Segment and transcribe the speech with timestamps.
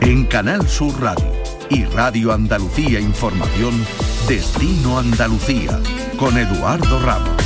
[0.00, 1.32] En Canal Sur Radio
[1.70, 3.86] y Radio Andalucía Información,
[4.26, 5.78] Destino Andalucía,
[6.18, 7.42] con Eduardo Ramos.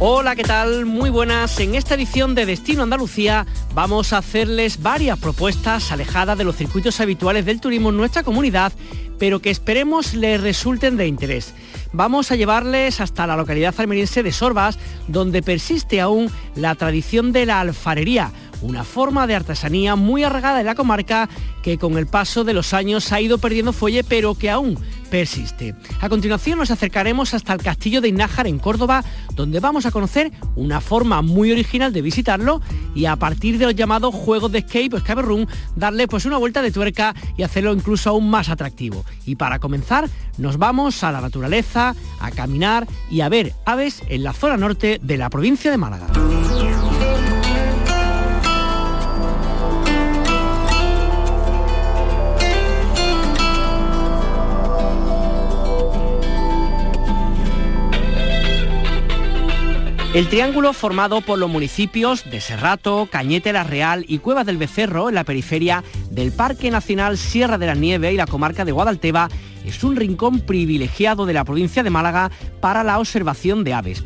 [0.00, 0.84] Hola, ¿qué tal?
[0.84, 1.60] Muy buenas.
[1.60, 6.98] En esta edición de Destino Andalucía vamos a hacerles varias propuestas alejadas de los circuitos
[7.00, 8.72] habituales del turismo en nuestra comunidad,
[9.20, 11.54] pero que esperemos les resulten de interés.
[11.96, 17.46] Vamos a llevarles hasta la localidad almeriense de Sorbas, donde persiste aún la tradición de
[17.46, 18.32] la alfarería,
[18.64, 21.28] una forma de artesanía muy arraigada en la comarca
[21.62, 24.78] que con el paso de los años ha ido perdiendo fuelle pero que aún
[25.10, 25.74] persiste.
[26.00, 30.32] A continuación nos acercaremos hasta el castillo de Inájar en Córdoba, donde vamos a conocer
[30.56, 32.60] una forma muy original de visitarlo
[32.94, 35.46] y a partir de los llamados juegos de escape o escape room,
[35.76, 39.04] darle pues una vuelta de tuerca y hacerlo incluso aún más atractivo.
[39.24, 44.24] Y para comenzar, nos vamos a la naturaleza, a caminar y a ver aves en
[44.24, 46.08] la zona norte de la provincia de Málaga.
[60.14, 65.08] El triángulo formado por los municipios de Serrato, Cañete la Real y Cuevas del Becerro
[65.08, 69.28] en la periferia del Parque Nacional Sierra de la Nieve y la comarca de Guadalteba
[69.66, 74.04] es un rincón privilegiado de la provincia de Málaga para la observación de aves.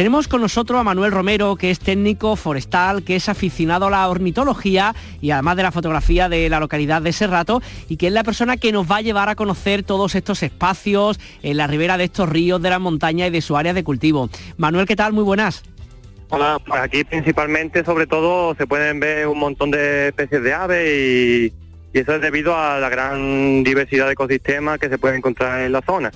[0.00, 4.08] Tenemos con nosotros a Manuel Romero, que es técnico forestal, que es aficionado a la
[4.08, 8.24] ornitología y además de la fotografía de la localidad de Serrato y que es la
[8.24, 12.04] persona que nos va a llevar a conocer todos estos espacios en la ribera de
[12.04, 14.30] estos ríos, de las montañas y de su área de cultivo.
[14.56, 15.12] Manuel, ¿qué tal?
[15.12, 15.62] Muy buenas.
[16.30, 20.88] Hola, pues aquí principalmente, sobre todo, se pueden ver un montón de especies de aves
[20.88, 21.52] y,
[21.92, 25.82] eso es debido a la gran diversidad de ecosistemas que se puede encontrar en la
[25.82, 26.10] zona.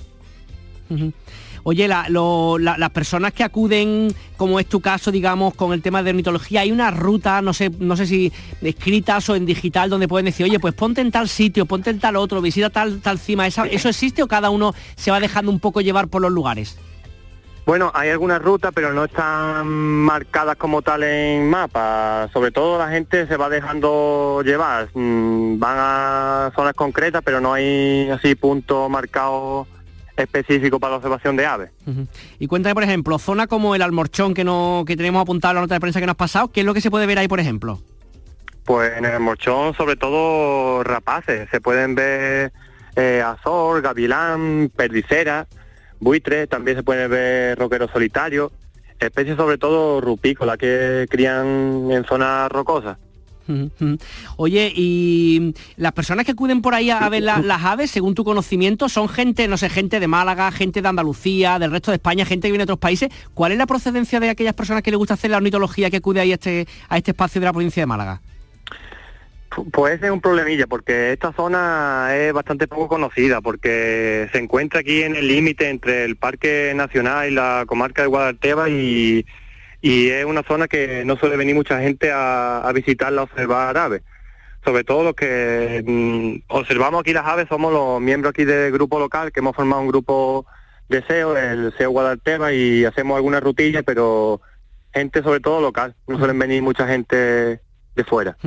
[1.67, 6.61] Oye, las personas que acuden, como es tu caso, digamos, con el tema de ornitología,
[6.61, 10.45] hay una ruta, no sé, no sé si escritas o en digital, donde pueden decir,
[10.45, 13.47] oye, pues ponte en tal sitio, ponte en tal otro, visita tal, tal cima.
[13.47, 16.79] ¿Eso existe o cada uno se va dejando un poco llevar por los lugares?
[17.65, 22.29] Bueno, hay algunas rutas, pero no están marcadas como tal en mapa.
[22.31, 24.91] Sobre todo la gente se va dejando llevar.
[24.93, 29.67] Mm, van a zonas concretas, pero no hay así puntos marcados
[30.17, 31.71] específico para la observación de aves.
[32.39, 35.61] Y cuéntame, por ejemplo, zona como el Almorchón que, no, que tenemos apuntado en la
[35.63, 37.29] nota de prensa que nos ha pasado, ¿qué es lo que se puede ver ahí,
[37.29, 37.81] por ejemplo?
[38.65, 42.53] Pues en el Almorchón, sobre todo rapaces, se pueden ver
[42.97, 45.47] eh, azor, gavilán, perdicera,
[46.01, 48.53] buitre, también se pueden ver roqueros solitarios,
[48.99, 52.99] especies sobre todo rupícolas que crían en zonas rocosas.
[54.37, 58.89] Oye, y las personas que acuden por ahí a ver las aves, según tu conocimiento,
[58.89, 62.49] son gente, no sé, gente de Málaga, gente de Andalucía, del resto de España, gente
[62.49, 63.11] que viene de otros países.
[63.35, 66.21] ¿Cuál es la procedencia de aquellas personas que les gusta hacer la ornitología que acude
[66.21, 68.21] ahí a este, a este espacio de la provincia de Málaga?
[69.71, 75.03] Pues es un problemilla, porque esta zona es bastante poco conocida, porque se encuentra aquí
[75.03, 79.25] en el límite entre el Parque Nacional y la comarca de Guadalteba y
[79.85, 84.01] y es una zona que no suele venir mucha gente a, visitarla, a observar aves.
[84.65, 88.99] Sobre todo los que mm, observamos aquí las aves somos los miembros aquí del grupo
[88.99, 90.47] local, que hemos formado un grupo
[90.89, 94.41] de SEO, el SEO Guadalteba, y hacemos algunas rutillas, pero
[94.95, 97.61] gente sobre todo local, no suelen venir mucha gente
[97.95, 98.39] de fuera.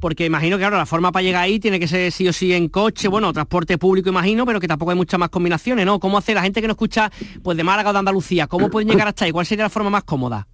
[0.00, 2.54] Porque imagino que ahora la forma para llegar ahí tiene que ser sí o sí
[2.54, 6.00] en coche, bueno, transporte público imagino, pero que tampoco hay muchas más combinaciones, ¿no?
[6.00, 7.12] ¿Cómo hace la gente que no escucha
[7.44, 8.46] pues de Málaga o de Andalucía?
[8.46, 9.30] ¿Cómo pueden llegar hasta ahí?
[9.30, 10.48] ¿Cuál sería la forma más cómoda?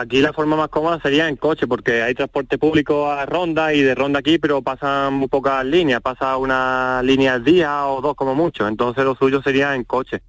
[0.00, 3.82] Aquí la forma más cómoda sería en coche, porque hay transporte público a Ronda y
[3.82, 8.14] de Ronda aquí, pero pasan muy pocas líneas, pasa una línea al día o dos
[8.14, 10.22] como mucho, entonces lo suyo sería en coche.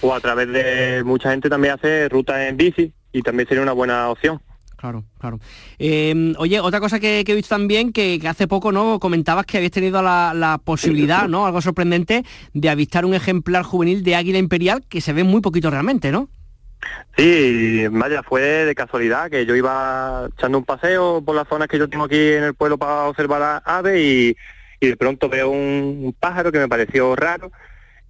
[0.00, 3.70] o a través de mucha gente también hace rutas en bici y también sería una
[3.70, 4.42] buena opción.
[4.76, 5.38] Claro, claro.
[5.78, 9.70] Em, oye, otra cosa que, he visto también, que, hace poco no comentabas que habías
[9.70, 11.46] tenido la, la, posibilidad, ¿no?
[11.46, 15.70] Algo sorprendente, de avistar un ejemplar juvenil de águila imperial que se ve muy poquito
[15.70, 16.28] realmente, ¿no?
[17.16, 21.78] Sí, vaya, fue de casualidad que yo iba echando un paseo por las zonas que
[21.78, 24.36] yo tengo aquí en el pueblo para observar aves y,
[24.80, 27.50] de pronto veo un, pájaro que me pareció raro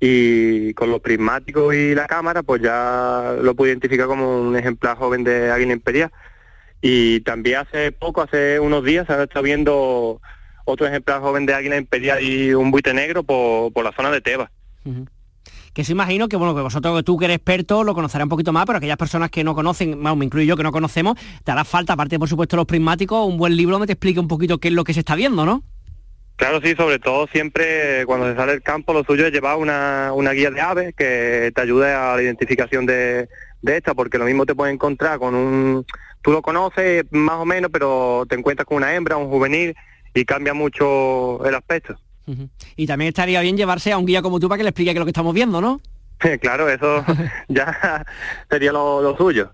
[0.00, 4.96] y con los prismáticos y la cámara pues ya lo pude identificar como un ejemplar
[4.96, 6.10] joven de águila imperial.
[6.80, 10.20] Y también hace poco, hace unos días, se ha estado viendo
[10.64, 14.50] otro ejemplar joven de águila imperial y un buite negro por, la zona de Tebas
[15.74, 18.52] que se imagino que bueno que vosotros, tú que eres experto, lo conocerás un poquito
[18.52, 21.50] más, pero aquellas personas que no conocen, bueno, me incluyo yo que no conocemos, te
[21.50, 24.58] hará falta, aparte por supuesto los prismáticos, un buen libro donde te explique un poquito
[24.58, 25.64] qué es lo que se está viendo, ¿no?
[26.36, 30.10] Claro, sí, sobre todo siempre cuando se sale del campo lo suyo es llevar una,
[30.32, 33.28] guía de aves que te ayude a la identificación de,
[33.62, 35.86] esta, porque lo mismo te puedes encontrar con un
[36.22, 39.76] tú lo conoces más o menos, pero te encuentras con una hembra, un juvenil,
[40.12, 41.96] y cambia mucho el aspecto.
[42.76, 44.96] Y también estaría bien llevarse a un guía como tú para que le explique qué
[44.96, 45.80] es lo que estamos viendo, ¿no?
[46.40, 47.04] claro, eso
[47.48, 48.04] ya
[48.50, 49.52] sería lo, suyo.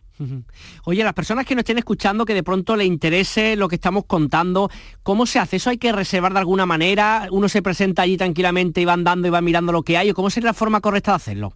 [0.84, 4.05] Oye, las personas que nos estén escuchando, que de pronto le interese lo que estamos
[4.05, 4.70] contando,
[5.02, 5.56] ¿cómo se hace?
[5.56, 7.26] ¿Eso hay que reservar de alguna manera?
[7.31, 10.11] ¿Uno se presenta allí tranquilamente y va andando y va mirando lo que hay?
[10.11, 11.55] ¿O cómo sería la forma correcta de hacerlo?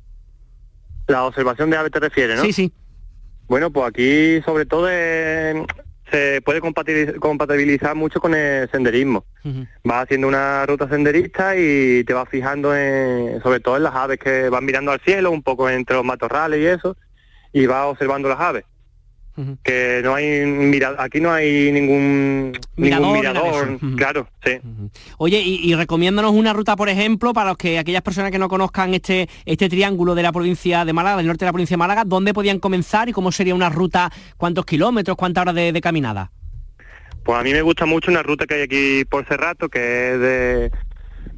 [1.08, 2.43] La observación de aves te refiere, ¿no?
[2.43, 2.72] Sí, sí.
[3.46, 4.88] Bueno, pues aquí sobre todo
[6.14, 9.25] se puede compatibilizar mucho con el senderismo.
[9.82, 14.19] Vas haciendo una ruta senderista y te vas fijando en, sobre todo en las aves
[14.19, 16.96] que van mirando al cielo, un poco entre los matorrales y eso,
[17.52, 18.64] y vas observando las aves
[19.65, 24.61] que no hay mira, aquí no hay ningún mirador, claro, sí.
[25.19, 28.95] Oye, y, recomiéndanos una ruta, por ejemplo, para los que aquellas personas que no conozcan
[28.95, 32.05] este este triángulo de la provincia de Málaga, del norte de la provincia de Málaga,
[32.05, 36.31] ¿dónde podían comenzar y cómo sería una ruta, cuántos kilómetros, cuántas horas de, caminada?
[37.25, 40.21] Pues a mí me gusta mucho una ruta que hay aquí por Cerrato, que es
[40.21, 40.71] de,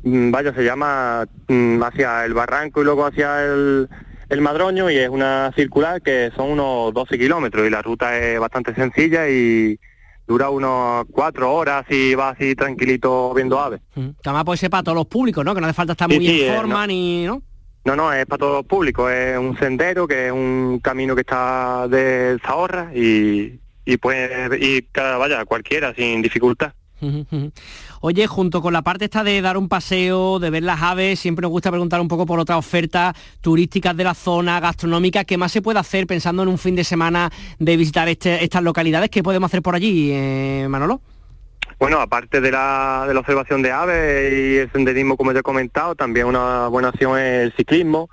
[0.02, 3.88] mm, vaya, se llama mm, hacia el barranco y luego hacia el
[4.28, 8.38] el Madroño y es una circular que son unos 12 kilómetros y la ruta es
[8.40, 9.78] bastante sencilla y
[10.26, 13.80] dura unos cuatro horas y va así tranquilito viendo aves.
[13.94, 14.08] Mm.
[14.24, 15.54] Además puede ser para todos los públicos, ¿no?
[15.54, 16.86] Que no hace falta estar muy en forma no.
[16.88, 17.24] ni...
[17.24, 17.42] ¿no?
[17.84, 21.20] No, no, es para todos los públicos, es un sendero que es un camino que
[21.20, 26.72] está de Zahorra y, y puede ir, vaya, cualquiera sin dificultad.
[28.00, 31.42] Oye, junto con la parte esta de dar un paseo, de ver las aves, siempre
[31.42, 35.52] nos gusta preguntar un poco por otras ofertas turísticas de la zona, gastronómica, ¿qué más
[35.52, 39.10] se puede hacer pensando en un fin de semana de visitar este, estas localidades?
[39.10, 41.00] ¿Qué podemos hacer por allí, eh, Manolo?
[41.78, 46.26] Bueno, aparte de la, observación de aves y el senderismo, como ya he comentado, también
[46.26, 48.08] una buena opción es el ciclismo,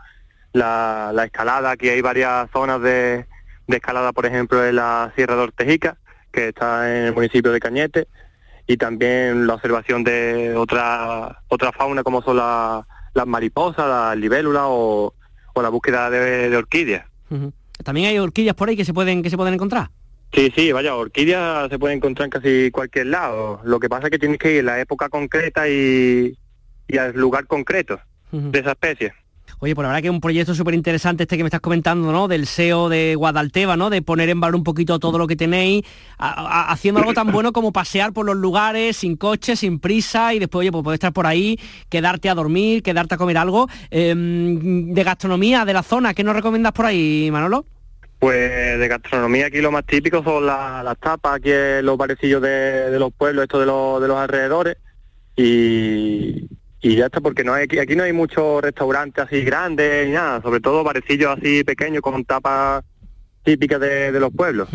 [0.52, 3.26] la, escalada, aquí hay varias zonas de,
[3.68, 5.98] de escalada, por ejemplo, en la Sierra de Ortejica,
[6.32, 8.08] que está en el municipio de Cañete,
[8.68, 15.14] y también la observación de otra otra fauna como son las mariposas, las libélulas o,
[15.56, 17.06] la búsqueda de, orquídeas.
[17.84, 19.90] También hay orquídeas por ahí que se pueden que se pueden encontrar.
[20.34, 23.62] Sí, sí, vaya, orquídeas se pueden encontrar en casi cualquier lado.
[23.64, 26.36] Lo que pasa es que tienes que ir en la época concreta y,
[26.88, 28.00] y al lugar concreto
[28.32, 29.14] de esa especie.
[29.64, 32.12] Oye, por la verdad que es un proyecto súper interesante este que me estás comentando,
[32.12, 32.28] ¿no?
[32.28, 33.90] Del SEO de Guadalteba, ¿no?
[33.90, 35.86] De poner en valor un poquito todo lo que tenéis,
[36.18, 40.60] haciendo algo tan bueno como pasear por los lugares sin coche, sin prisa y después,
[40.60, 41.58] oye, pues poder estar por ahí,
[41.88, 43.70] quedarte a dormir, quedarte a comer algo.
[43.90, 47.66] Em, de gastronomía de la zona, ¿qué nos recomiendas por ahí, Manolo?
[48.20, 51.52] Pues de gastronomía aquí lo más típico son las tapas, aquí
[51.82, 54.76] los parecillos de, los pueblos, esto de los, de los alrededores.
[55.38, 56.50] Y,
[56.84, 60.42] y ya está, porque no hay, aquí no hay muchos restaurantes así grandes ni nada,
[60.42, 62.84] sobre todo parecillos así pequeños con tapas
[63.42, 64.68] típicas de, los pueblos.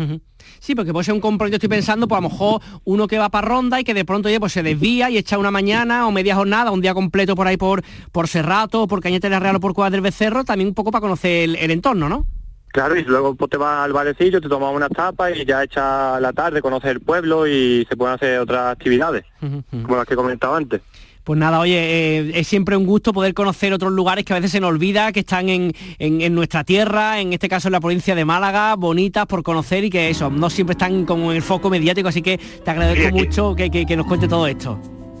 [0.59, 3.29] Sí, porque puede ser un compromiso, estoy pensando, pues a lo mejor uno que va
[3.29, 6.11] para Ronda y que de pronto ya pues se desvía y echa una mañana o
[6.11, 9.59] media jornada, un día completo por ahí por, por Serrato, por Cañete de Real o
[9.59, 12.25] por Cuevas del Becerro, también un poco para conocer el, entorno, ¿no?
[12.69, 16.19] Claro, y luego pues, te vas al barecillo, te tomas una tapas y ya echa
[16.19, 20.57] la tarde, conoces el pueblo y se pueden hacer otras actividades, como las que comentaba
[20.57, 20.81] antes.
[21.29, 24.49] Pues nada, oye, eh, es siempre un gusto poder conocer otros lugares que a veces
[24.49, 28.25] se nos olvida, que están en, nuestra tierra, en este caso en la provincia de
[28.25, 32.07] Málaga, bonitas por conocer y que eso, no siempre están como en el foco mediático,
[32.07, 34.79] así que te agradezco mucho que, que nos cuente todo esto.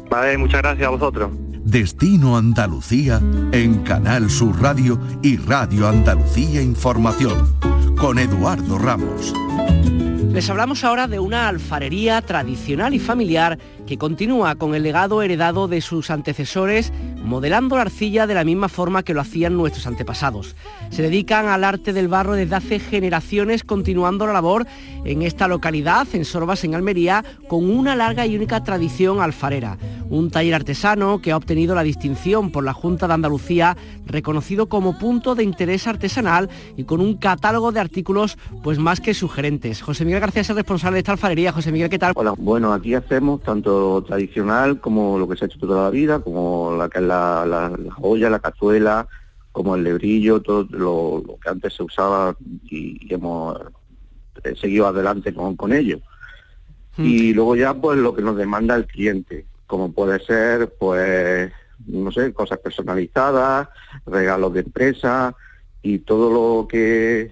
[0.09, 1.29] Vale, muchas gracias a vosotros.
[1.63, 7.55] Destino Andalucía en Canal Sur Radio y Radio Andalucía Información
[7.95, 9.31] con Eduardo Ramos.
[10.33, 13.57] Les hablamos ahora de una alfarería tradicional y familiar
[13.89, 16.93] que continúa con el legado heredado de sus antecesores,
[17.23, 20.55] modelando la arcilla de la misma forma que lo hacían nuestros antepasados.
[20.91, 24.67] Se dedican al arte del barro desde hace generaciones, continuando la labor
[25.05, 29.79] en esta localidad, en Sorbas, en Almería, con una larga y única tradición alfarera.
[30.11, 34.99] Un taller artesano que ha obtenido la distinción por la Junta de Andalucía, reconocido como
[34.99, 39.81] punto de interés artesanal y con un catálogo de artículos pues más que sugerentes.
[39.81, 41.51] José Miguel García es el responsable de esta alfarería.
[41.51, 42.13] José Miguel, ¿qué tal?
[42.15, 46.19] Hola, bueno, aquí hacemos tanto tradicional como lo que se ha hecho toda la vida,
[46.19, 47.71] como la que es la, la,
[48.01, 49.07] olla, la cazuela,
[49.51, 53.59] como el lebrillo, todo lo, que antes se usaba y, hemos
[54.43, 55.99] eh, seguido adelante con, con ello.
[56.97, 57.05] Hmm.
[57.05, 61.51] Y luego ya pues lo que nos demanda el cliente, como puede ser pues
[61.85, 63.69] no sé, cosas personalizadas,
[64.05, 65.35] regalos de empresa
[65.81, 67.31] y todo lo que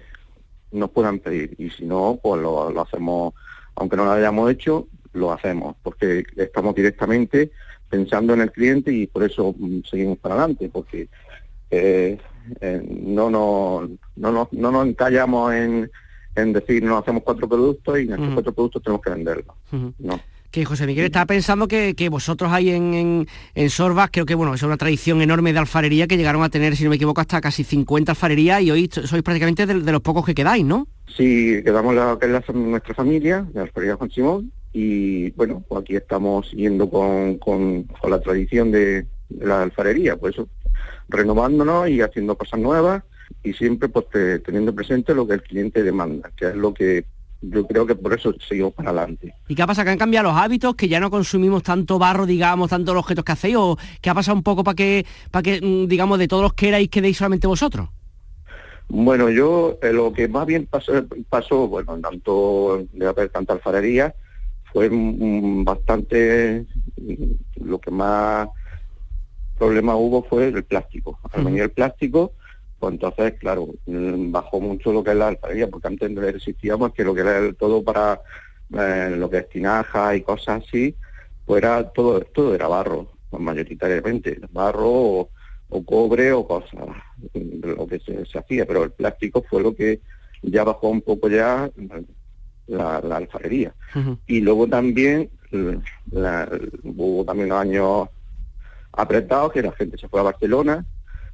[0.72, 1.54] nos puedan pedir.
[1.58, 3.34] Y si no, pues lo, lo hacemos,
[3.76, 4.88] aunque no lo hayamos hecho,
[5.18, 7.50] lo hacemos, porque estamos directamente
[7.88, 11.08] pensando en el cliente y por eso mm, seguimos para adelante, porque
[11.70, 12.18] eh,
[12.60, 15.90] eh, no, no, no, no, no nos encallamos en,
[16.34, 19.56] en decir no hacemos cuatro productos y en estos cuatro productos tenemos que venderlos.
[19.98, 20.20] No
[20.50, 24.62] que José Miguel estaba pensando que, vosotros ahí en, en, Sorbas, creo que bueno, es
[24.62, 27.64] una tradición enorme de alfarería que llegaron a tener, si no me equivoco, hasta casi
[27.64, 30.86] 50 alfarerías y hoy sois prácticamente de, los pocos que quedáis, ¿no?
[31.16, 35.80] Sí, quedamos la, que es la, nuestra familia, de Alfarería Juan Simón, y bueno, pues
[35.82, 40.48] aquí estamos siguiendo con, con, la tradición de, la alfarería, pues eso,
[41.08, 43.02] renovándonos y haciendo cosas nuevas
[43.42, 44.06] y siempre pues
[44.44, 47.04] teniendo presente lo que el cliente demanda, que es lo que
[47.42, 49.34] yo creo que por eso seguimos para adelante.
[49.48, 49.86] ¿Y qué ha pasado?
[49.86, 50.76] ¿Que han cambiado los hábitos?
[50.76, 53.56] ¿Que ya no consumimos tanto barro, digamos, tanto los objetos que hacéis?
[53.56, 56.54] ¿O qué ha pasado un poco para que, para que mm, digamos, de todos los
[56.54, 57.88] que erais quedéis solamente vosotros?
[58.88, 60.92] Bueno, yo eh, lo que más bien pasó,
[61.28, 64.14] pasó bueno, tanto de haber tanta alfarería,
[64.72, 66.66] fue bastante,
[67.56, 68.48] lo que más
[69.58, 71.18] problema hubo fue el plástico.
[71.32, 72.32] Al venir el plástico,
[72.78, 77.14] pues entonces, claro, bajó mucho lo que es la alfarería, porque antes existíamos que lo
[77.14, 78.20] que era todo para
[78.72, 80.94] eh, lo que es tinaja y cosas así,
[81.44, 85.28] pues era todo, todo era barro, pues mayoritariamente, barro
[85.70, 86.86] o, cobre o cosas,
[87.34, 90.00] lo que se, hacía, pero el plástico fue lo que
[90.42, 91.70] ya bajó un poco ya
[92.68, 93.74] la, alfarería.
[94.26, 95.30] Y luego también
[96.84, 98.08] hubo también años
[98.92, 100.84] apretados que la gente se fue a Barcelona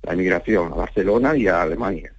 [0.04, 2.12] la emigración a Barcelona y a Alemania.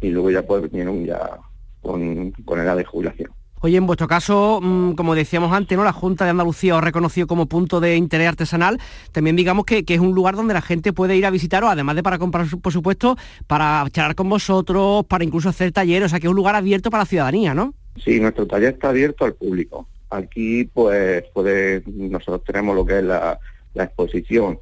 [0.00, 1.38] Y luego ya pues vinieron ya
[1.82, 3.30] con, edad de jubilación.
[3.60, 5.82] Oye, en vuestro caso, mm, como decíamos antes, ¿no?
[5.82, 8.78] La Junta de Andalucía os reconoció como punto de interés artesanal.
[9.12, 12.02] También digamos que, es un lugar donde la gente puede ir a visitaros, además de
[12.02, 16.06] para comprar, por supuesto, para charlar con vosotros, para incluso hacer talleres.
[16.06, 17.74] O sea, que es un lugar abierto para la ciudadanía, ¿no?
[18.02, 19.88] Sí, nuestro taller está abierto al público.
[20.10, 23.38] Aquí, pues, puede, nosotros tenemos lo que es la,
[23.74, 24.58] la exposición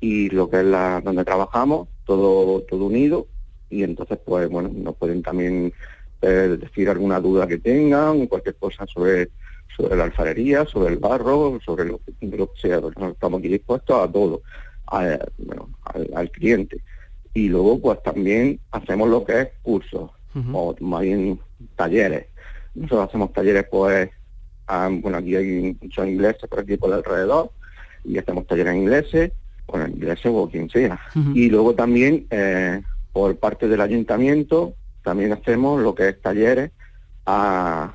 [0.00, 3.26] y lo que es la donde trabajamos, todo, todo unido,
[3.68, 5.72] y entonces pues bueno, nos pueden también
[6.22, 9.30] eh, decir alguna duda que tengan, cualquier cosa sobre,
[9.76, 14.42] sobre la alfarería, sobre el barro, sobre lo que, sea, estamos aquí dispuestos a todo,
[14.86, 16.82] al, cliente.
[17.32, 20.10] Y luego pues también hacemos lo que es cursos,
[20.52, 21.38] o más bien
[21.76, 22.26] talleres.
[22.74, 24.10] Nosotros hacemos talleres pues,
[25.02, 27.50] bueno, aquí hay muchos ingleses por aquí por alrededor,
[28.04, 29.32] y hacemos talleres en ingleses,
[29.66, 31.00] con el inglés o quien sea.
[31.34, 36.70] Y luego también, eh, por parte del ayuntamiento, también hacemos lo que es talleres
[37.26, 37.94] a,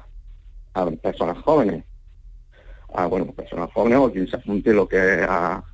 [0.74, 1.84] a personas jóvenes.
[2.94, 5.28] A, bueno, personas jóvenes o quien se apunte lo que es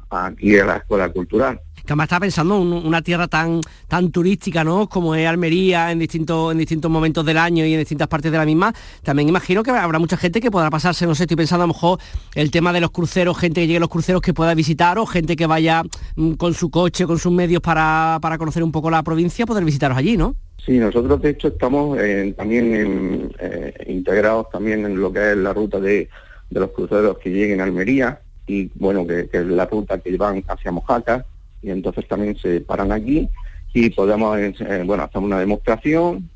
[0.09, 1.59] aquí en la escuela cultural
[1.91, 4.87] que además estaba pensando en una tierra tan, tan turística, ¿no?
[4.87, 8.37] Como es Almería en distintos, en distintos momentos del año y en distintas partes de
[8.37, 11.65] la misma, también imagino que habrá mucha gente que podrá pasarse, no sé, estoy pensando
[11.65, 11.99] a lo mejor
[12.33, 15.05] el tema de los cruceros, gente que llegue a los cruceros que pueda visitar o
[15.05, 15.83] gente que vaya
[16.15, 19.97] mm, con su coche, con sus medios para, conocer un poco la provincia, poder visitaros
[19.97, 20.35] allí, ¿no?
[20.65, 21.97] Sí, nosotros de hecho estamos
[22.37, 26.07] también eh, integrados también en lo que es la ruta de,
[26.51, 30.41] los cruceros que lleguen a Almería y bueno, que, que es la ruta que van
[30.47, 31.25] hacia Mojaca
[31.61, 33.29] y entonces también se paran aquí
[33.73, 36.29] y podemos, eh, bueno, hacer una demostración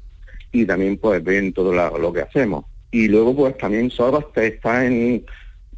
[0.51, 2.65] y también pues ven todo lo que hacemos.
[2.91, 5.25] Y luego pues también Sorbas está en,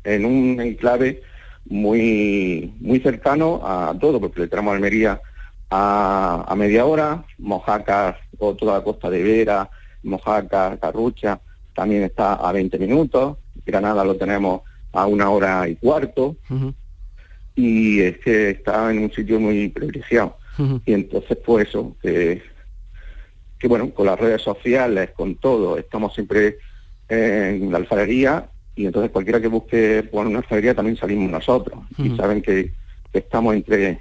[0.03, 1.21] en un enclave
[1.65, 5.19] muy, muy cercano a todo, porque le tenemos Almería
[5.69, 9.69] a, a media hora, Mojaca o toda la costa de Vera,
[10.03, 11.39] Mojaca, Carrucha,
[11.73, 14.61] también está a 20 minutos, Granada lo tenemos
[14.93, 16.37] a una hora y cuarto,
[17.57, 20.37] y es que está en un sitio muy privilegiado.
[20.85, 22.41] Y entonces, pues eso, que,
[23.59, 26.59] que bueno, con las redes sociales, con todo, estamos siempre
[27.09, 31.79] en la alfarería y entonces cualquiera que busque por una alfarería también salimos nosotros.
[31.97, 32.73] Y saben que
[33.13, 33.99] estamos entre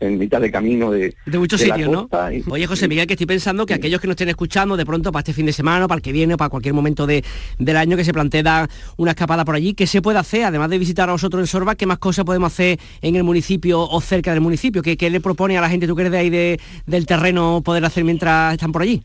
[0.00, 2.08] en mitad de camino de, de muchos sitios, ¿no?
[2.50, 5.20] Oye, José Miguel, que estoy pensando que aquellos que nos estén escuchando de pronto para
[5.20, 7.24] este fin de semana, para el que viene, para cualquier momento de,
[7.58, 10.44] del año que se plantee dar una escapada por allí, ¿qué se puede hacer?
[10.44, 13.80] Además de visitar a vosotros en Sorba, ¿qué más cosas podemos hacer en el municipio
[13.80, 14.82] o cerca del municipio?
[14.82, 17.62] ¿Qué, qué le propone a la gente, tú que eres de ahí de, del terreno,
[17.64, 19.02] poder hacer mientras están por allí?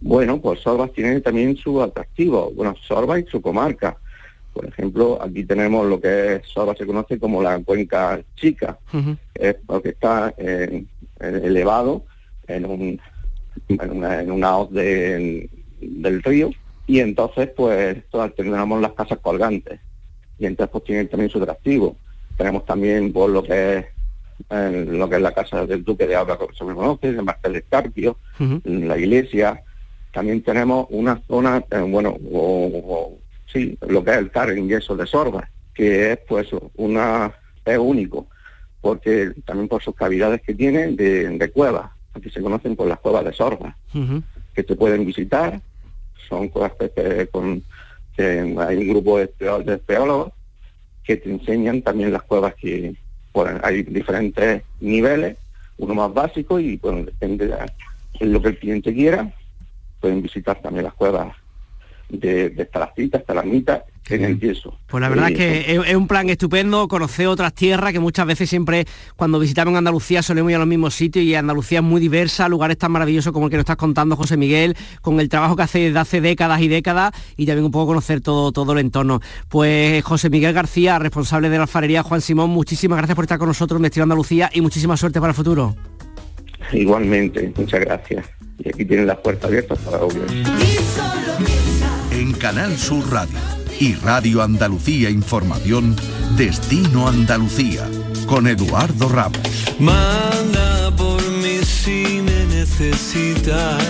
[0.00, 3.96] Bueno, pues Sorba tiene también su atractivo, bueno, Sorba y su comarca
[4.56, 8.78] por ejemplo, aquí tenemos lo que es, ahora se conoce como la cuenca chica,
[9.34, 10.32] es porque está
[11.20, 12.06] elevado
[12.48, 13.00] en un
[13.68, 16.50] en una, hoz del río.
[16.86, 18.02] Y entonces pues
[18.34, 19.78] tenemos las casas colgantes.
[20.38, 21.96] Y entonces pues tienen también su atractivo.
[22.38, 23.86] Tenemos también pues, lo que es
[24.48, 28.16] lo que es la casa del duque de Alba, como se conoce, de Martel Escarpio,
[28.64, 29.62] la iglesia.
[30.12, 33.18] También tenemos una zona, eh, bueno, o,
[33.56, 37.32] sí, lo que es el tar en yeso de Sorba, que es pues una
[37.64, 38.26] es único,
[38.80, 43.24] porque también por sus cavidades que tiene de, cuevas, aquí se conocen por las cuevas
[43.24, 43.76] de Sorba,
[44.54, 45.60] que se pueden visitar
[46.28, 47.62] son cosas que, con,
[48.18, 49.30] hay un grupo de,
[49.64, 49.80] de
[51.04, 52.96] que te enseñan también las cuevas que
[53.32, 55.36] pues, hay diferentes niveles,
[55.78, 59.32] uno más básico y bueno, depende de lo que el cliente quiera,
[60.00, 61.36] pueden visitar también las cuevas
[62.08, 63.82] de, de estalactitas, estalagmitas
[64.14, 64.78] en el yeso.
[64.86, 68.48] Pues la verdad es que es, un plan estupendo, conocer otras tierras que muchas veces
[68.48, 68.84] siempre
[69.16, 72.78] cuando visitamos Andalucía solemos ir a los mismos sitios y Andalucía es muy diversa, lugares
[72.78, 75.78] tan maravillosos como el que nos estás contando José Miguel, con el trabajo que hace
[75.80, 79.20] desde hace décadas y décadas y también un poco conocer todo, todo el entorno.
[79.48, 83.48] Pues José Miguel García, responsable de la alfarería Juan Simón, muchísimas gracias por estar con
[83.48, 85.74] nosotros en Destino Andalucía y muchísima suerte para el futuro.
[86.72, 88.26] Igualmente, muchas gracias.
[88.58, 90.22] Y aquí tienen las puertas abiertas para obvio
[92.38, 93.38] Canal Sur Radio
[93.80, 95.96] y Radio Andalucía Información,
[96.36, 97.88] Destino Andalucía,
[98.26, 99.40] con Eduardo Ramos.
[100.96, 103.82] por mí si me necesitas.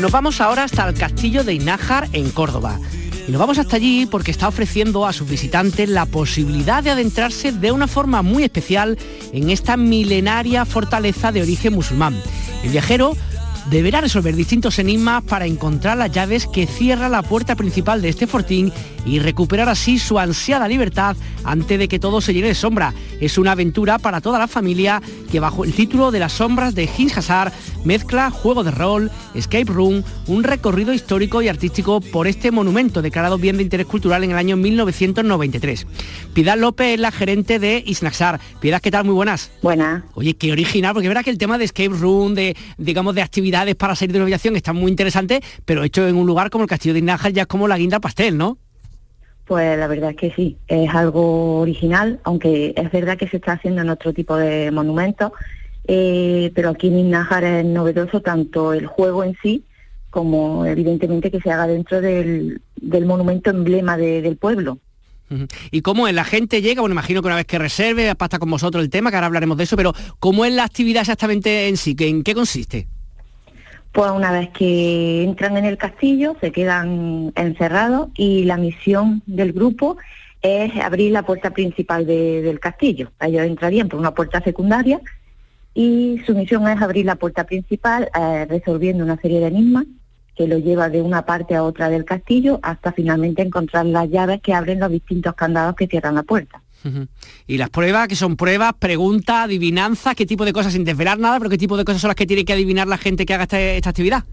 [0.00, 2.78] Nos vamos ahora hasta el castillo de Inájar en Córdoba.
[3.26, 7.52] Y nos vamos hasta allí porque está ofreciendo a sus visitantes la posibilidad de adentrarse
[7.52, 8.98] de una forma muy especial
[9.32, 12.14] en esta milenaria fortaleza de origen musulmán.
[12.62, 13.16] El viajero
[13.70, 18.26] deberá resolver distintos enigmas para encontrar las llaves que cierran la puerta principal de este
[18.26, 18.72] fortín
[19.06, 22.94] y recuperar así su ansiada libertad antes de que todo se llene de sombra.
[23.20, 26.88] Es una aventura para toda la familia que bajo el título de Las sombras de
[26.96, 27.52] Hins Hazard
[27.84, 33.38] mezcla juego de rol, escape room, un recorrido histórico y artístico por este monumento declarado
[33.38, 35.86] bien de interés cultural en el año 1993.
[36.32, 38.40] Piedad López es la gerente de Isnaxar.
[38.60, 39.04] Piedad, ¿qué tal?
[39.04, 39.50] Muy buenas.
[39.62, 40.04] Buenas.
[40.14, 43.74] Oye, qué original, porque verá que el tema de escape room, de digamos de actividades
[43.74, 46.70] para salir de una habitación está muy interesante, pero hecho en un lugar como el
[46.70, 48.56] Castillo de Isnaxar ya es como la guinda pastel, ¿no?
[49.46, 53.52] Pues la verdad es que sí, es algo original, aunque es verdad que se está
[53.52, 55.32] haciendo en otro tipo de monumentos,
[55.86, 59.64] eh, pero aquí en Innájar es novedoso tanto el juego en sí
[60.08, 62.62] como evidentemente que se haga dentro del,
[63.04, 64.78] monumento emblema del pueblo.
[65.70, 66.14] ¿Y cómo es?
[66.14, 69.10] La gente llega, bueno, imagino que una vez que reserve, pasta con vosotros el tema,
[69.10, 71.96] que ahora hablaremos de eso, pero ¿cómo es la actividad exactamente en sí?
[71.98, 72.86] ¿En qué consiste?
[73.94, 79.52] Pues una vez que entran en el castillo, se quedan encerrados y la misión del
[79.52, 79.98] grupo
[80.42, 83.12] es abrir la puerta principal del castillo.
[83.20, 85.00] Ellos entrarían por una puerta secundaria
[85.74, 89.84] y su misión es abrir la puerta principal eh, resolviendo una serie de enigmas
[90.34, 94.40] que lo lleva de una parte a otra del castillo hasta finalmente encontrar las llaves
[94.40, 96.63] que abren los distintos candados que cierran la puerta.
[97.46, 101.38] Y las pruebas, que son pruebas, preguntas, adivinanzas, qué tipo de cosas, sin desvelar nada,
[101.38, 103.44] pero qué tipo de cosas son las que tiene que adivinar la gente que haga
[103.44, 104.24] esta, actividad.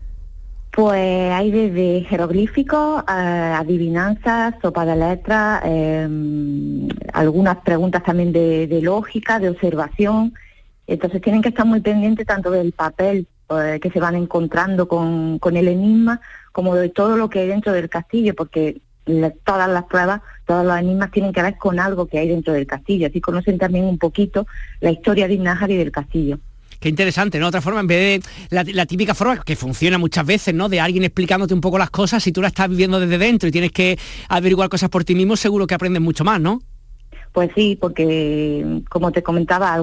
[0.71, 9.39] Pues hay desde jeroglíficos, eh, adivinanzas, sopa de letras, em, algunas preguntas también de, lógica,
[9.39, 10.33] de observación.
[10.87, 15.39] Entonces tienen que estar muy pendientes tanto del papel eh, que se van encontrando con,
[15.39, 16.21] con el enigma,
[16.53, 18.81] como de todo lo que hay dentro del castillo, porque
[19.43, 22.67] todas las pruebas, todos los enigmas tienen que ver con algo que hay dentro del
[22.67, 23.07] castillo.
[23.07, 24.47] Así conocen también un poquito
[24.79, 26.39] la historia de Inájar y del castillo.
[26.79, 27.47] Qué interesante, ¿no?
[27.47, 30.67] Otra forma, en vez de la, típica forma que funciona muchas veces, ¿no?
[30.67, 33.51] De alguien explicándote un poco las cosas, si tú la estás viviendo desde dentro y
[33.51, 36.59] tienes que averiguar cosas por ti mismo, seguro que aprendes mucho más, ¿no?
[37.33, 39.77] Pues sí, porque como te comentaba,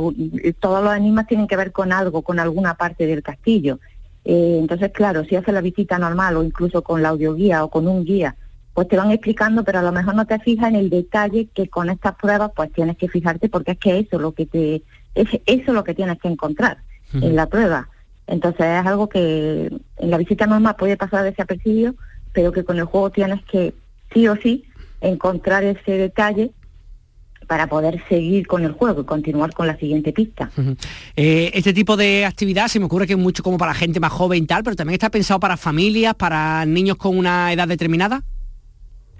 [0.58, 3.78] todos los enigmas tienen que ver con algo, con alguna parte del castillo.
[4.24, 7.86] Eh, entonces, claro, si haces la visita normal o incluso con la audioguía o con
[7.86, 8.34] un guía,
[8.78, 11.66] pues te van explicando, pero a lo mejor no te fijas en el detalle que
[11.66, 14.84] con estas pruebas pues tienes que fijarte porque es que eso lo que te
[15.16, 16.78] es eso lo que tienes que encontrar
[17.12, 17.88] en la prueba.
[18.28, 21.96] Entonces es algo que en la visita normal puede pasar desapercibido,
[22.32, 23.74] pero que con el juego tienes que
[24.14, 24.64] sí o sí
[25.00, 26.52] encontrar ese detalle
[27.48, 30.52] para poder seguir con el juego y continuar con la siguiente pista.
[31.16, 34.12] Eh, este tipo de actividad se me ocurre que es mucho como para gente más
[34.12, 38.22] joven y tal, pero también está pensado para familias, para niños con una edad determinada.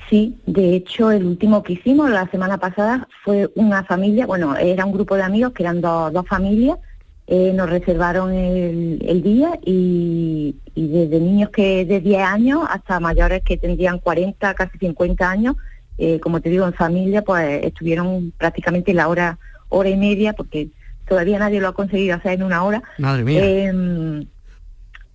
[0.09, 4.87] Sí, de hecho el último que hicimos la semana pasada fue una familia, bueno, era
[4.87, 6.79] un grupo de amigos que eran dos, familias,
[7.27, 13.59] eh, nos reservaron el, día y, desde niños que de 10 años hasta mayores que
[13.59, 15.57] tendrían 40, casi 50 años,
[15.99, 20.68] eh, como te digo, en familia, pues estuvieron prácticamente la hora, hora y media, porque
[21.07, 22.83] todavía nadie lo ha conseguido hacer en una hora.
[22.99, 23.44] Madre mía.
[23.44, 24.25] Em,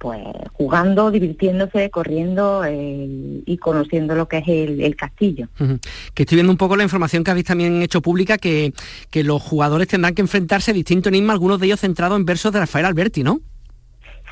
[0.04, 5.48] pues jugando, divirtiéndose, corriendo eh, y conociendo lo que es el, castillo.
[6.14, 8.74] Que estoy viendo un poco la información que habéis también hecho pública, que,
[9.10, 12.52] que los jugadores tendrán que enfrentarse a distintos enigmas, algunos de ellos centrados en versos
[12.52, 13.40] de Rafael Alberti, ¿no?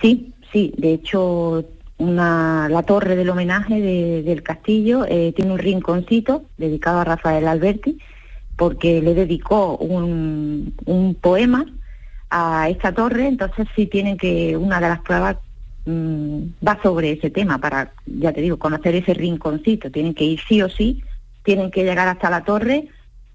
[0.01, 1.63] Sí, sí, de hecho
[1.97, 3.79] una, la torre del homenaje
[4.23, 7.97] del castillo eh, tiene un rinconcito dedicado a Rafael Alberti,
[8.57, 11.65] porque le dedicó un, un poema
[12.29, 15.37] a esta torre, entonces sí tienen que, una de las pruebas
[15.85, 19.91] mm, va sobre ese tema para, ya te digo, conocer ese rinconcito.
[19.91, 21.03] Tienen que ir sí o sí,
[21.43, 22.87] tienen que llegar hasta la torre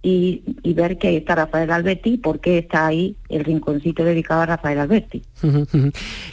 [0.02, 4.46] y, ver que está Rafael Alberti y por qué está ahí el rinconcito dedicado a
[4.46, 5.22] Rafael Alberti.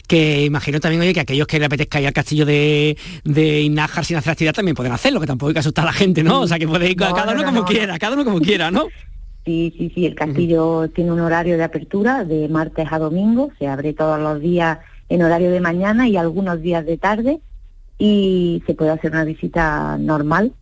[0.06, 4.04] que imagino también, oye, que aquellos que le apetezca ir al castillo de, de Inájar
[4.04, 6.42] sin hacer actividad también pueden hacerlo, que tampoco hay que asustar a la gente, ¿no?
[6.42, 8.86] O sea, que puede ir cada uno como quiera, cada uno como quiera, ¿no?
[9.44, 13.66] Sí, sí, sí, el castillo tiene un horario de apertura de martes a domingo, se
[13.66, 14.78] abre todos los días
[15.14, 17.40] en horario de mañana y algunos días de tarde
[17.98, 20.52] y se puede hacer una visita normal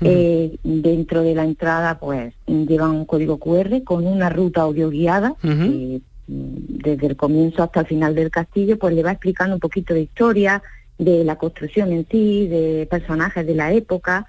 [0.00, 5.34] eh, dentro de la entrada, pues, llevan un código QR con una ruta audioguiada.
[5.42, 9.94] guiada desde el comienzo hasta el final del castillo, pues le va explicando un poquito
[9.94, 10.62] de historia,
[10.98, 14.26] de la construcción en sí, de personajes de la época.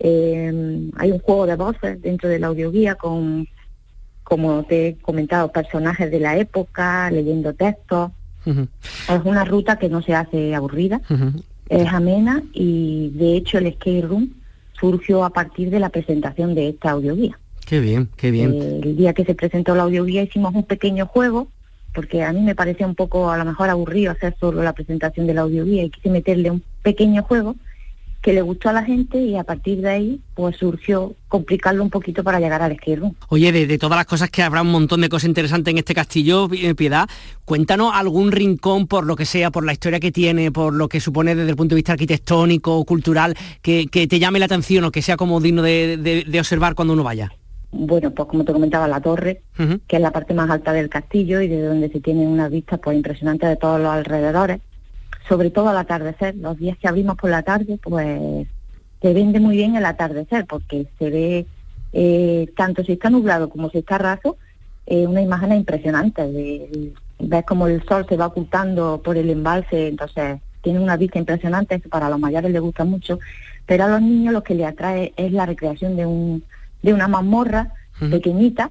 [0.00, 3.46] Eh, hay un juego de voces dentro de la audioguía con,
[4.24, 8.10] como te he comentado, personajes de la época, leyendo textos.
[8.46, 11.00] Es una ruta que no se hace aburrida,
[11.68, 14.30] es amena y de hecho el skate room
[14.78, 17.38] surgió a partir de la presentación de esta audioguía.
[17.66, 18.52] Qué bien, qué bien.
[18.54, 21.48] Eh, el día que se presentó la audioguía hicimos un pequeño juego,
[21.94, 25.26] porque a mí me parecía un poco a lo mejor aburrido hacer solo la presentación
[25.26, 27.56] de la audioguía y quise meterle un pequeño juego
[28.26, 31.90] que le gustó a la gente y a partir de ahí pues surgió complicarlo un
[31.90, 35.08] poquito para llegar al skate Oye, de, todas las cosas que habrá un montón de
[35.08, 37.08] cosas interesantes en este castillo, eh, Piedad,
[37.44, 40.98] cuéntanos algún rincón por lo que sea, por la historia que tiene, por lo que
[40.98, 45.02] supone desde el punto de vista arquitectónico, cultural, que, te llame la atención o que
[45.02, 47.30] sea como digno de, observar cuando uno vaya.
[47.70, 49.42] Bueno, pues como te comentaba, la torre,
[49.86, 52.76] que es la parte más alta del castillo y de donde se tiene una vista
[52.78, 54.62] pues impresionante de todos los alrededores
[55.28, 56.36] sobre todo al atardecer.
[56.36, 58.46] Los días que abrimos por la tarde, pues
[59.02, 61.46] se vende muy bien el atardecer, porque se ve,
[61.92, 64.36] eh, tanto si está nublado como si está raso,
[64.86, 66.30] eh, una imagen impresionante.
[66.30, 71.18] De, ves como el sol se va ocultando por el embalse, entonces tiene una vista
[71.18, 73.18] impresionante, que para los mayores les gusta mucho,
[73.66, 76.44] pero a los niños lo que les atrae es la recreación de, un,
[76.82, 78.70] de una mazmorra pequeñita,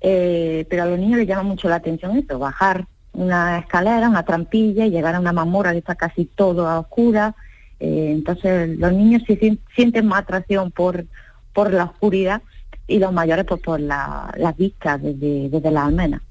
[0.00, 4.24] eh, pero a los niños les llama mucho la atención esto, bajar una escalera, una
[4.24, 7.34] trampilla y llegar a una mamora que está casi todo a oscura.
[7.80, 11.06] Eh, entonces los niños sí, sienten más atracción por,
[11.52, 12.42] por la oscuridad
[12.88, 16.22] y los mayores pues por la, las vistas desde, desde la almena.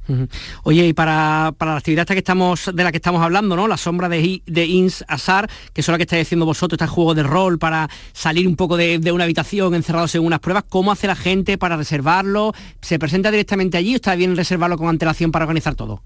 [0.63, 3.67] Oye, y para, para la actividad esta que estamos, de la que estamos hablando, ¿no?
[3.67, 7.13] La sombra de, de Ins Asar, que es la que estáis haciendo vosotros, este juego
[7.13, 10.91] de rol para salir un poco de, de, una habitación encerrados en unas pruebas, ¿cómo
[10.91, 12.53] hace la gente para reservarlo?
[12.81, 16.01] ¿Se presenta directamente allí o está bien reservarlo con antelación para organizar todo?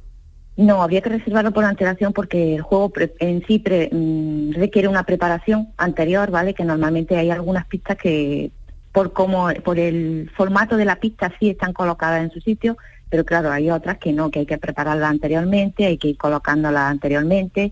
[0.60, 5.70] No, habría que reservarlo por antelación porque el juego en sí mm, requiere una preparación
[5.78, 6.54] anterior, ¿vale?
[6.54, 8.52] Que normalmente hay algunas pistas que
[8.92, 12.78] por como por el formato de la pista sí están colocadas en su sitio,
[13.10, 16.92] pero claro, hay otras que no, que hay que prepararlas anteriormente, hay que ir colocándolas
[16.92, 17.72] anteriormente.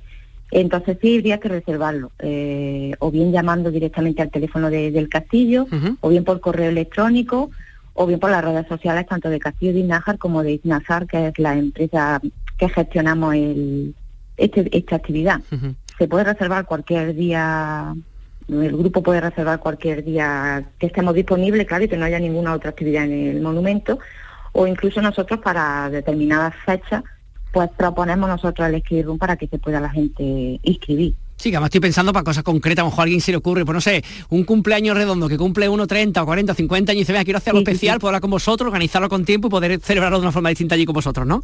[0.49, 5.67] Entonces sí habría que reservarlo, eh, o bien llamando directamente al teléfono del castillo,
[5.99, 7.51] o bien por correo electrónico,
[7.95, 11.27] o bien por las redes sociales tanto de Castillo de Inájar como de Iznazar, que
[11.27, 12.21] es la empresa
[12.57, 13.95] que gestionamos el,
[14.37, 15.41] este, esta actividad.
[15.97, 17.95] Se puede reservar cualquier día,
[18.47, 22.53] el grupo puede reservar cualquier día que estemos disponibles, claro, y que no haya ninguna
[22.53, 23.99] otra actividad en el monumento,
[24.51, 27.03] o incluso nosotros para determinadas fechas,
[27.51, 31.15] pues proponemos nosotros el escribir room para que se pueda la gente inscribir.
[31.37, 33.37] Sí, que además estoy pensando para cosas concretas, a lo mejor a alguien se le
[33.37, 36.91] ocurre, pues no sé, un cumpleaños redondo que cumple uno 30 o 40 o 50
[36.91, 39.47] años y dice, vea, quiero hacer algo especial, poder hablar con vosotros, organizarlo con tiempo
[39.47, 41.43] y poder celebrarlo de una forma distinta allí con vosotros, ¿no?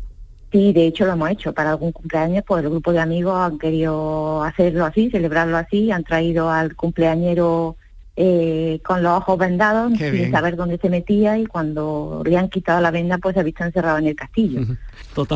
[0.54, 1.52] Sí, de hecho lo hemos hecho.
[1.52, 6.04] Para algún cumpleaños, pues el grupo de amigos han querido hacerlo así, celebrarlo así, han
[6.04, 7.76] traído al cumpleañero
[8.16, 12.82] eh, con los ojos vendados, sin saber dónde se metía y cuando le han quitado
[12.82, 14.62] la venda, pues se ha visto encerrado en el castillo.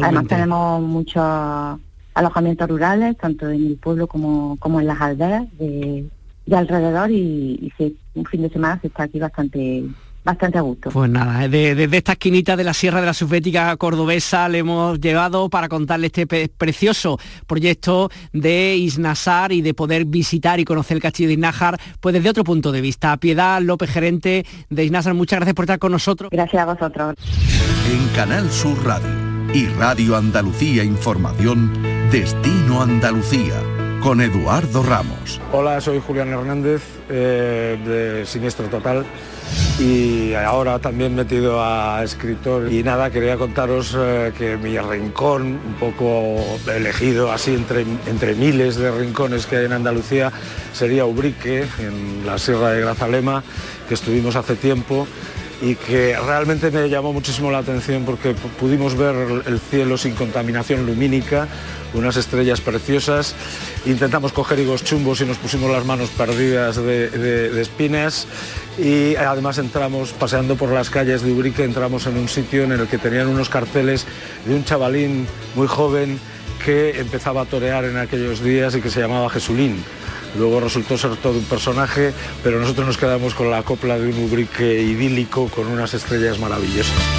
[0.03, 1.23] Además tenemos muchos
[2.13, 6.05] alojamientos rurales, tanto en el pueblo como, como en las aldeas de,
[6.51, 9.83] alrededor y, y un fin de semana se está aquí bastante
[10.27, 10.89] bastante a gusto.
[10.91, 14.99] Pues nada, desde eh, esta esquinita de la Sierra de la Sufética Cordobesa le hemos
[14.99, 21.01] llevado para contarle este precioso proyecto de Isnasar y de poder visitar y conocer el
[21.01, 23.15] castillo de Isnájar, pues desde otro punto de vista.
[23.17, 26.29] Piedad López, gerente de Isnasar, muchas gracias por estar con nosotros.
[26.29, 27.15] Gracias a vosotros.
[27.89, 29.07] En Canal Sur Radio
[29.53, 31.71] y Radio Andalucía Información,
[32.11, 33.63] Destino Andalucía
[34.01, 35.39] con Eduardo Ramos.
[35.53, 39.05] Hola, soy Julián Hernández eh, de Siniestro Total
[39.79, 42.71] y ahora también metido a escritor.
[42.71, 46.35] Y nada, quería contaros eh, que mi rincón, un poco
[46.73, 50.31] elegido así entre, entre miles de rincones que hay en Andalucía,
[50.73, 53.43] sería Ubrique, en la Sierra de Grazalema,
[53.87, 55.07] que estuvimos hace tiempo
[55.61, 60.85] y que realmente me llamó muchísimo la atención porque pudimos ver el cielo sin contaminación
[60.85, 61.47] lumínica,
[61.93, 63.35] unas estrellas preciosas.
[63.85, 68.27] Intentamos coger higos chumbos y nos pusimos las manos perdidas de, espinas
[68.77, 72.87] y además entramos paseando por las calles de Ubrique, entramos en un sitio en el
[72.87, 74.05] que tenían unos carteles
[74.45, 76.19] de un chavalín muy joven
[76.63, 79.83] que empezaba a torear en aquellos días y que se llamaba Jesulín.
[80.37, 84.25] Luego resultó ser todo un personaje, pero nosotros nos quedamos con la copla de un
[84.25, 87.16] Ubrique idílico con unas estrellas maravillosas.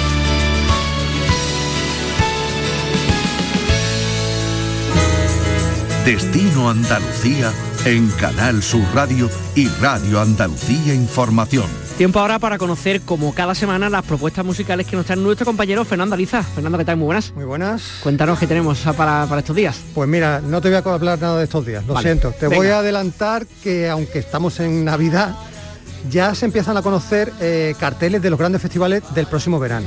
[6.09, 7.53] Destino Andalucía
[7.85, 11.67] en Canal Sur Radio y Radio Andalucía Información.
[11.99, 15.85] Tiempo ahora para conocer, como cada semana, las propuestas musicales que nos trae nuestro compañero
[15.85, 16.41] Fernando Aliza.
[16.41, 16.97] Fernando, ¿qué tal?
[16.97, 17.31] Muy buenas.
[17.35, 17.99] Muy buenas.
[18.01, 19.79] Cuéntanos qué tenemos para, estos días.
[19.93, 22.31] Pues mira, no te voy a hablar nada de estos días, lo siento.
[22.31, 25.35] Te voy a adelantar que aunque estamos en Navidad,
[26.09, 29.85] ya se empiezan a conocer eh, carteles de los grandes festivales del próximo verano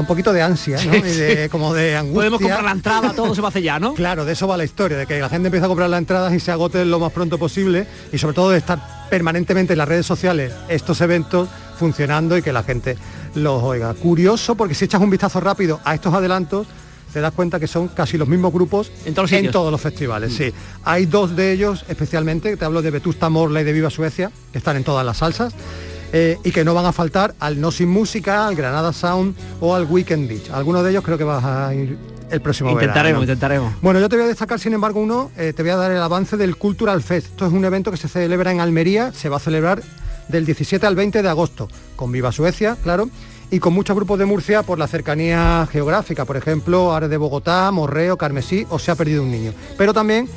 [0.00, 0.94] un poquito de ansia, ¿no?
[0.96, 2.16] Y de, como de angustia.
[2.16, 3.94] Podemos comprar la entrada, todo se va a hacer ya, ¿no?
[3.94, 6.32] Claro, de eso va la historia, de que la gente empieza a comprar las entradas
[6.34, 9.88] y se agote lo más pronto posible y sobre todo de estar permanentemente en las
[9.88, 12.96] redes sociales estos eventos funcionando y que la gente
[13.34, 13.94] los oiga.
[13.94, 16.66] Curioso porque si echas un vistazo rápido a estos adelantos,
[17.12, 20.34] te das cuenta que son casi los mismos grupos en todos, los festivales.
[20.34, 20.52] Sí,
[20.84, 24.58] hay dos de ellos especialmente, te hablo de Vetusta Morla y de Viva Suecia, que
[24.58, 25.54] están en todas las salsas.
[26.18, 29.74] Eh, y que no van a faltar al No Sin Música, al Granada Sound o
[29.74, 30.48] al Weekend Beach.
[30.50, 31.98] Algunos de ellos creo que vas a ir
[32.30, 35.62] el próximo intentaremos, Intentaremos, Bueno, yo te voy a destacar, sin embargo, uno, eh, te
[35.62, 37.26] voy a dar el avance del Cultural Fest.
[37.26, 39.82] Esto es un evento que se celebra en Almería, se va a celebrar
[40.28, 43.10] del 17 al 20 de agosto, con Viva Suecia, claro,
[43.50, 47.70] y con muchos grupos de Murcia por la cercanía geográfica, por ejemplo, Are de Bogotá,
[47.72, 49.52] Morreo, Carmesí o Se ha perdido un niño.
[49.76, 50.30] Pero también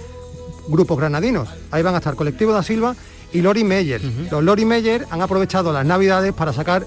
[0.68, 1.48] grupos granadinos.
[1.72, 2.98] Ahí van a estar Colectivo da Silva
[3.34, 4.02] y Lori Meyer.
[4.32, 6.86] Los Lori Meyer han aprovechado las navidades para sacar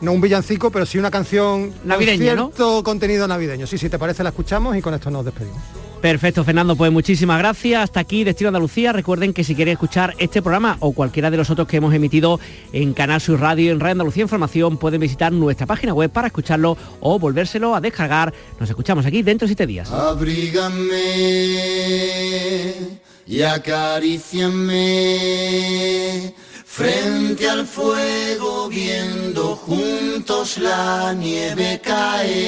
[0.00, 3.66] no un villancico, pero sí una canción navideña, con cierto contenido navideño.
[3.66, 5.58] Sí, si te parece la escuchamos y con esto nos despedimos.
[6.00, 7.82] Perfecto, Fernando, pues muchísimas gracias.
[7.82, 8.92] Hasta aquí Destino Andalucía.
[8.92, 12.38] Recuerden que si quieren escuchar este programa o cualquiera de los otros que hemos emitido
[12.72, 16.76] en Canal Sur Radio, en Radio Andalucía Información, pueden visitar nuestra página web para escucharlo
[17.00, 18.32] o volvérselo a descargar.
[18.60, 19.90] Nos escuchamos aquí dentro de siete días
[23.28, 32.38] y acaríciame frente al fuego viendo juntos la nieve caer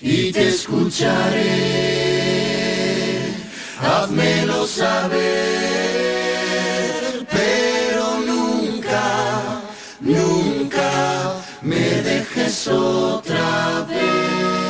[0.00, 1.48] y te escucharé,
[3.80, 5.18] házmelo saber,
[7.30, 9.60] pero nunca,
[10.00, 14.61] nunca me dejes otra vez.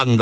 [0.00, 0.16] Anda